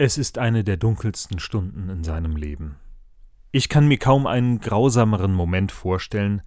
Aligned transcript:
Es 0.00 0.16
ist 0.16 0.38
eine 0.38 0.62
der 0.62 0.76
dunkelsten 0.76 1.40
Stunden 1.40 1.88
in 1.88 2.04
seinem 2.04 2.36
Leben. 2.36 2.76
Ich 3.50 3.68
kann 3.68 3.88
mir 3.88 3.98
kaum 3.98 4.28
einen 4.28 4.60
grausameren 4.60 5.34
Moment 5.34 5.72
vorstellen, 5.72 6.40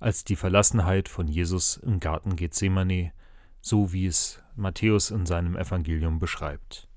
als 0.00 0.24
die 0.24 0.36
Verlassenheit 0.36 1.10
von 1.10 1.28
Jesus 1.28 1.76
im 1.76 2.00
Garten 2.00 2.34
Gethsemane, 2.34 3.12
so 3.60 3.92
wie 3.92 4.06
es 4.06 4.42
Matthäus 4.56 5.10
in 5.10 5.26
seinem 5.26 5.54
Evangelium 5.54 6.18
beschreibt. 6.18 6.88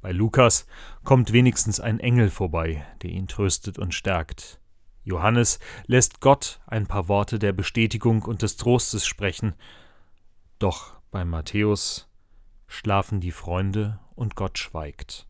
Bei 0.00 0.12
Lukas 0.12 0.68
kommt 1.02 1.32
wenigstens 1.32 1.80
ein 1.80 1.98
Engel 1.98 2.30
vorbei, 2.30 2.86
der 3.02 3.10
ihn 3.10 3.26
tröstet 3.26 3.76
und 3.76 3.94
stärkt. 3.94 4.60
Johannes 5.02 5.58
lässt 5.86 6.20
Gott 6.20 6.60
ein 6.68 6.86
paar 6.86 7.08
Worte 7.08 7.40
der 7.40 7.52
Bestätigung 7.52 8.22
und 8.22 8.42
des 8.42 8.56
Trostes 8.56 9.04
sprechen, 9.04 9.54
doch 10.60 11.00
bei 11.10 11.24
Matthäus 11.24 12.08
schlafen 12.68 13.18
die 13.18 13.32
Freunde 13.32 13.98
und 14.18 14.34
Gott 14.34 14.58
schweigt. 14.58 15.26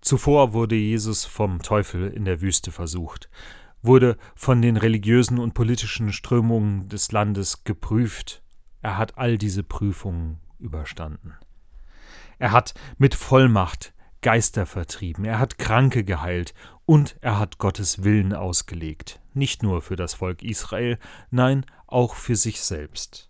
Zuvor 0.00 0.52
wurde 0.52 0.76
Jesus 0.76 1.24
vom 1.24 1.62
Teufel 1.62 2.08
in 2.08 2.24
der 2.24 2.40
Wüste 2.40 2.70
versucht, 2.70 3.30
wurde 3.82 4.16
von 4.34 4.60
den 4.60 4.76
religiösen 4.76 5.38
und 5.38 5.54
politischen 5.54 6.12
Strömungen 6.12 6.88
des 6.88 7.12
Landes 7.12 7.64
geprüft. 7.64 8.42
Er 8.82 8.98
hat 8.98 9.18
all 9.18 9.38
diese 9.38 9.62
Prüfungen 9.62 10.38
überstanden. 10.58 11.34
Er 12.38 12.52
hat 12.52 12.74
mit 12.98 13.14
Vollmacht 13.14 13.94
Geister 14.20 14.66
vertrieben, 14.66 15.24
er 15.24 15.38
hat 15.38 15.58
Kranke 15.58 16.02
geheilt 16.04 16.54
und 16.84 17.16
er 17.20 17.38
hat 17.38 17.58
Gottes 17.58 18.02
Willen 18.02 18.32
ausgelegt, 18.32 19.20
nicht 19.34 19.62
nur 19.62 19.82
für 19.82 19.96
das 19.96 20.14
Volk 20.14 20.42
Israel, 20.42 20.98
nein, 21.30 21.64
auch 21.86 22.14
für 22.14 22.36
sich 22.36 22.60
selbst. 22.60 23.25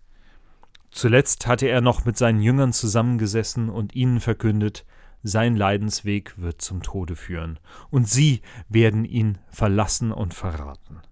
Zuletzt 0.97 1.47
hatte 1.47 1.67
er 1.67 1.83
noch 1.83 2.07
mit 2.07 2.17
seinen 2.17 2.41
Jüngern 2.41 2.73
zusammengesessen 2.73 3.69
und 3.69 3.95
ihnen 3.95 4.19
verkündet, 4.19 4.87
sein 5.23 5.55
Leidensweg 5.55 6.33
wird 6.39 6.63
zum 6.63 6.83
Tode 6.83 7.17
führen, 7.17 7.59
und 7.91 8.09
sie 8.09 8.41
werden 8.71 9.05
ihn 9.05 9.37
verlassen 9.51 10.11
und 10.11 10.33
verraten. 10.33 11.03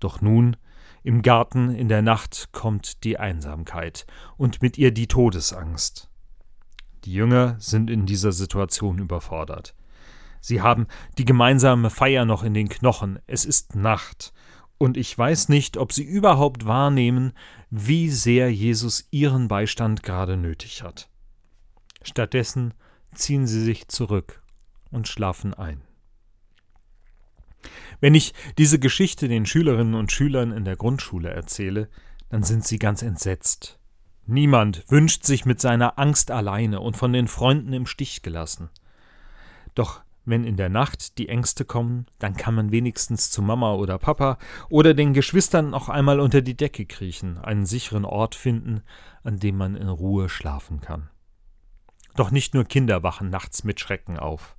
Doch 0.00 0.20
nun, 0.20 0.56
im 1.04 1.22
Garten 1.22 1.70
in 1.70 1.86
der 1.86 2.02
Nacht, 2.02 2.48
kommt 2.50 3.04
die 3.04 3.20
Einsamkeit 3.20 4.04
und 4.36 4.62
mit 4.62 4.78
ihr 4.78 4.90
die 4.90 5.06
Todesangst. 5.06 6.10
Die 7.04 7.12
Jünger 7.12 7.54
sind 7.60 7.88
in 7.88 8.04
dieser 8.04 8.32
Situation 8.32 8.98
überfordert. 8.98 9.76
Sie 10.40 10.60
haben 10.60 10.88
die 11.18 11.24
gemeinsame 11.24 11.88
Feier 11.88 12.24
noch 12.24 12.42
in 12.42 12.52
den 12.52 12.68
Knochen, 12.68 13.20
es 13.28 13.44
ist 13.44 13.76
Nacht, 13.76 14.32
und 14.82 14.96
ich 14.96 15.16
weiß 15.16 15.48
nicht, 15.48 15.76
ob 15.76 15.92
sie 15.92 16.02
überhaupt 16.02 16.66
wahrnehmen, 16.66 17.34
wie 17.70 18.10
sehr 18.10 18.52
Jesus 18.52 19.06
ihren 19.12 19.46
Beistand 19.46 20.02
gerade 20.02 20.36
nötig 20.36 20.82
hat. 20.82 21.08
Stattdessen 22.02 22.74
ziehen 23.14 23.46
sie 23.46 23.62
sich 23.62 23.86
zurück 23.86 24.42
und 24.90 25.06
schlafen 25.06 25.54
ein. 25.54 25.82
Wenn 28.00 28.16
ich 28.16 28.34
diese 28.58 28.80
Geschichte 28.80 29.28
den 29.28 29.46
Schülerinnen 29.46 29.94
und 29.94 30.10
Schülern 30.10 30.50
in 30.50 30.64
der 30.64 30.74
Grundschule 30.74 31.30
erzähle, 31.30 31.88
dann 32.28 32.42
sind 32.42 32.66
sie 32.66 32.80
ganz 32.80 33.02
entsetzt. 33.02 33.78
Niemand 34.26 34.82
wünscht 34.88 35.22
sich 35.22 35.46
mit 35.46 35.60
seiner 35.60 35.96
Angst 36.00 36.32
alleine 36.32 36.80
und 36.80 36.96
von 36.96 37.12
den 37.12 37.28
Freunden 37.28 37.72
im 37.72 37.86
Stich 37.86 38.22
gelassen. 38.22 38.68
Doch 39.76 40.02
wenn 40.24 40.44
in 40.44 40.56
der 40.56 40.68
Nacht 40.68 41.18
die 41.18 41.28
Ängste 41.28 41.64
kommen, 41.64 42.06
dann 42.18 42.36
kann 42.36 42.54
man 42.54 42.70
wenigstens 42.70 43.30
zu 43.30 43.42
Mama 43.42 43.74
oder 43.74 43.98
Papa 43.98 44.38
oder 44.68 44.94
den 44.94 45.14
Geschwistern 45.14 45.70
noch 45.70 45.88
einmal 45.88 46.20
unter 46.20 46.42
die 46.42 46.56
Decke 46.56 46.86
kriechen, 46.86 47.38
einen 47.38 47.66
sicheren 47.66 48.04
Ort 48.04 48.34
finden, 48.34 48.82
an 49.24 49.38
dem 49.38 49.56
man 49.56 49.74
in 49.74 49.88
Ruhe 49.88 50.28
schlafen 50.28 50.80
kann. 50.80 51.10
Doch 52.14 52.30
nicht 52.30 52.54
nur 52.54 52.64
Kinder 52.64 53.02
wachen 53.02 53.30
nachts 53.30 53.64
mit 53.64 53.80
Schrecken 53.80 54.18
auf. 54.18 54.56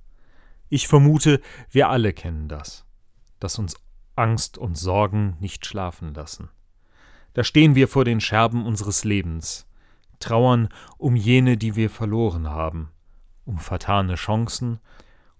Ich 0.68 0.88
vermute, 0.88 1.40
wir 1.70 1.88
alle 1.88 2.12
kennen 2.12 2.48
das, 2.48 2.84
dass 3.38 3.58
uns 3.58 3.76
Angst 4.16 4.58
und 4.58 4.76
Sorgen 4.76 5.36
nicht 5.40 5.66
schlafen 5.66 6.14
lassen. 6.14 6.50
Da 7.32 7.42
stehen 7.42 7.74
wir 7.74 7.88
vor 7.88 8.04
den 8.04 8.20
Scherben 8.20 8.64
unseres 8.66 9.04
Lebens, 9.04 9.66
trauern 10.20 10.68
um 10.98 11.16
jene, 11.16 11.56
die 11.56 11.74
wir 11.74 11.90
verloren 11.90 12.48
haben, 12.48 12.90
um 13.44 13.58
vertane 13.58 14.14
Chancen 14.14 14.80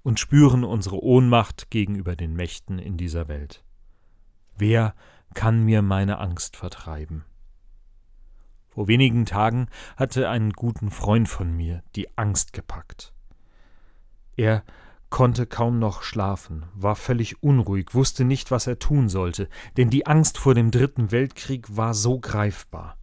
und 0.04 0.20
spüren 0.20 0.62
unsere 0.62 1.02
Ohnmacht 1.02 1.70
gegenüber 1.70 2.14
den 2.14 2.34
Mächten 2.34 2.78
in 2.78 2.96
dieser 2.96 3.26
Welt. 3.26 3.64
Wer 4.56 4.94
kann 5.34 5.64
mir 5.64 5.82
meine 5.82 6.18
Angst 6.18 6.56
vertreiben? 6.56 7.24
Vor 8.68 8.86
wenigen 8.86 9.24
Tagen 9.24 9.66
hatte 9.96 10.28
einen 10.28 10.52
guten 10.52 10.90
Freund 10.90 11.28
von 11.28 11.56
mir 11.56 11.82
die 11.96 12.16
Angst 12.16 12.52
gepackt. 12.52 13.12
Er 14.36 14.62
konnte 15.10 15.46
kaum 15.46 15.78
noch 15.78 16.02
schlafen, 16.02 16.66
war 16.74 16.96
völlig 16.96 17.42
unruhig, 17.42 17.94
wusste 17.94 18.24
nicht, 18.24 18.50
was 18.50 18.66
er 18.66 18.78
tun 18.78 19.08
sollte, 19.08 19.48
denn 19.76 19.90
die 19.90 20.06
Angst 20.06 20.38
vor 20.38 20.54
dem 20.54 20.70
Dritten 20.70 21.12
Weltkrieg 21.12 21.76
war 21.76 21.94
so 21.94 22.18
greifbar. 22.18 22.98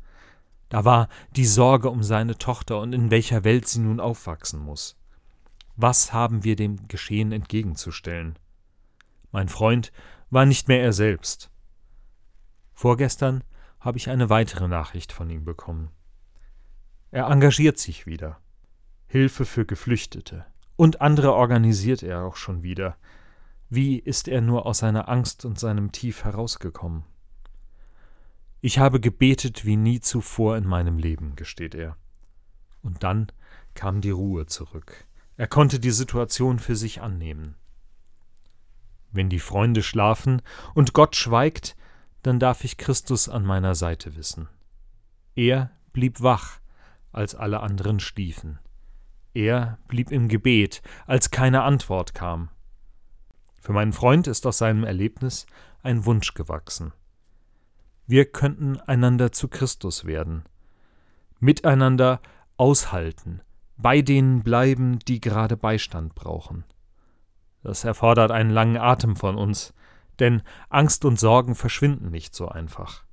Da 0.69 0.85
war 0.85 1.07
die 1.35 1.45
Sorge 1.45 1.89
um 1.89 2.03
seine 2.03 2.37
Tochter 2.37 2.79
und 2.79 2.93
in 2.93 3.11
welcher 3.11 3.43
Welt 3.43 3.67
sie 3.67 3.79
nun 3.79 3.99
aufwachsen 3.99 4.59
muss. 4.59 5.00
Was 5.83 6.13
haben 6.13 6.43
wir 6.43 6.55
dem 6.55 6.87
Geschehen 6.89 7.31
entgegenzustellen? 7.31 8.37
Mein 9.31 9.49
Freund 9.49 9.91
war 10.29 10.45
nicht 10.45 10.67
mehr 10.67 10.83
er 10.83 10.93
selbst. 10.93 11.49
Vorgestern 12.75 13.43
habe 13.79 13.97
ich 13.97 14.07
eine 14.07 14.29
weitere 14.29 14.67
Nachricht 14.67 15.11
von 15.11 15.27
ihm 15.31 15.43
bekommen. 15.43 15.89
Er 17.09 17.25
engagiert 17.31 17.79
sich 17.79 18.05
wieder. 18.05 18.39
Hilfe 19.07 19.43
für 19.43 19.65
Geflüchtete. 19.65 20.45
Und 20.75 21.01
andere 21.01 21.33
organisiert 21.33 22.03
er 22.03 22.25
auch 22.25 22.35
schon 22.35 22.61
wieder. 22.61 22.95
Wie 23.67 23.97
ist 23.97 24.27
er 24.27 24.41
nur 24.41 24.67
aus 24.67 24.77
seiner 24.77 25.09
Angst 25.09 25.45
und 25.45 25.57
seinem 25.57 25.91
Tief 25.91 26.23
herausgekommen? 26.25 27.05
Ich 28.59 28.77
habe 28.77 28.99
gebetet 28.99 29.65
wie 29.65 29.77
nie 29.77 29.99
zuvor 29.99 30.57
in 30.57 30.67
meinem 30.67 30.99
Leben, 30.99 31.35
gesteht 31.35 31.73
er. 31.73 31.97
Und 32.83 33.01
dann 33.01 33.31
kam 33.73 34.01
die 34.01 34.11
Ruhe 34.11 34.45
zurück. 34.45 35.07
Er 35.41 35.47
konnte 35.47 35.79
die 35.79 35.89
Situation 35.89 36.59
für 36.59 36.75
sich 36.75 37.01
annehmen. 37.01 37.55
Wenn 39.11 39.27
die 39.27 39.39
Freunde 39.39 39.81
schlafen 39.81 40.43
und 40.75 40.93
Gott 40.93 41.15
schweigt, 41.15 41.75
dann 42.21 42.39
darf 42.39 42.63
ich 42.63 42.77
Christus 42.77 43.27
an 43.27 43.43
meiner 43.43 43.73
Seite 43.73 44.15
wissen. 44.15 44.49
Er 45.33 45.71
blieb 45.93 46.21
wach, 46.21 46.59
als 47.11 47.33
alle 47.33 47.61
anderen 47.61 47.99
schliefen. 47.99 48.59
Er 49.33 49.79
blieb 49.87 50.11
im 50.11 50.27
Gebet, 50.27 50.83
als 51.07 51.31
keine 51.31 51.63
Antwort 51.63 52.13
kam. 52.13 52.49
Für 53.57 53.73
meinen 53.73 53.93
Freund 53.93 54.27
ist 54.27 54.45
aus 54.45 54.59
seinem 54.59 54.83
Erlebnis 54.83 55.47
ein 55.81 56.05
Wunsch 56.05 56.35
gewachsen. 56.35 56.93
Wir 58.05 58.25
könnten 58.25 58.79
einander 58.81 59.31
zu 59.31 59.47
Christus 59.47 60.05
werden, 60.05 60.43
miteinander 61.39 62.21
aushalten, 62.57 63.41
bei 63.77 64.01
denen 64.01 64.43
bleiben, 64.43 64.99
die 64.99 65.21
gerade 65.21 65.57
Beistand 65.57 66.15
brauchen. 66.15 66.63
Das 67.63 67.83
erfordert 67.83 68.31
einen 68.31 68.49
langen 68.49 68.77
Atem 68.77 69.15
von 69.15 69.35
uns, 69.35 69.73
denn 70.19 70.41
Angst 70.69 71.05
und 71.05 71.19
Sorgen 71.19 71.55
verschwinden 71.55 72.09
nicht 72.09 72.35
so 72.35 72.47
einfach. 72.47 73.05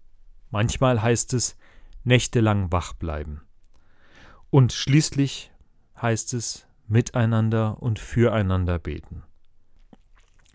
Manchmal 0.50 1.02
heißt 1.02 1.34
es 1.34 1.56
nächtelang 2.04 2.72
wach 2.72 2.94
bleiben. 2.94 3.42
Und 4.50 4.72
schließlich 4.72 5.52
heißt 6.00 6.34
es 6.34 6.66
miteinander 6.86 7.82
und 7.82 7.98
füreinander 7.98 8.78
beten. 8.78 9.22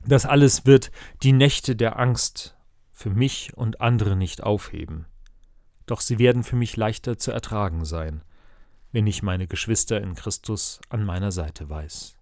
Das 0.06 0.26
alles 0.26 0.66
wird 0.66 0.92
die 1.22 1.32
Nächte 1.32 1.76
der 1.76 2.00
Angst 2.00 2.58
für 2.92 3.10
mich 3.10 3.56
und 3.56 3.82
andere 3.82 4.16
nicht 4.16 4.44
aufheben. 4.44 5.06
Doch 5.86 6.02
sie 6.02 6.20
werden 6.20 6.44
für 6.44 6.56
mich 6.56 6.76
leichter 6.76 7.18
zu 7.18 7.32
ertragen 7.32 7.86
sein, 7.86 8.24
wenn 8.94 9.08
ich 9.08 9.24
meine 9.24 9.48
Geschwister 9.48 10.00
in 10.00 10.16
Christus 10.16 10.80
an 10.90 11.04
meiner 11.04 11.32
Seite 11.32 11.68
weiß. 11.70 12.16